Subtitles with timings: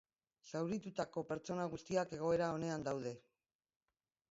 [0.51, 3.15] Zauritutako pertsona guztiak egoera onean daude.